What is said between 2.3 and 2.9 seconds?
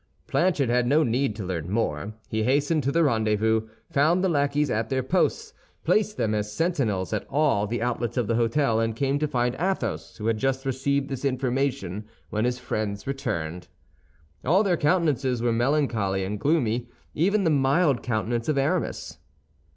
hastened